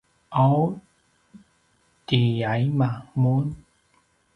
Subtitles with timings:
[0.43, 0.59] ’aw
[2.07, 2.89] tiaima
[3.21, 3.45] mun?